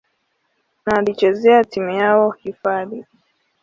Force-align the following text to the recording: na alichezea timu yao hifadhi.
na 0.85 0.97
alichezea 0.97 1.63
timu 1.63 1.89
yao 1.89 2.31
hifadhi. 2.31 3.05